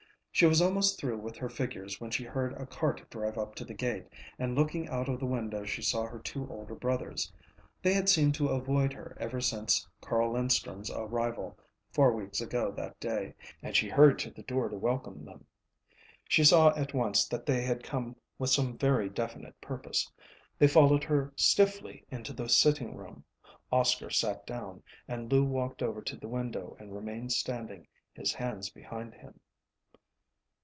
[0.33, 3.65] She was almost through with her figures when she heard a cart drive up to
[3.65, 4.07] the gate,
[4.39, 7.31] and looking out of the window she saw her two older brothers.
[7.83, 11.59] They had seemed to avoid her ever since Carl Linstrum's arrival,
[11.91, 15.45] four weeks ago that day, and she hurried to the door to welcome them.
[16.29, 20.09] She saw at once that they had come with some very definite purpose.
[20.57, 23.25] They followed her stiffly into the sitting room.
[23.71, 28.69] Oscar sat down, but Lou walked over to the window and remained standing, his hands
[28.71, 29.39] behind him.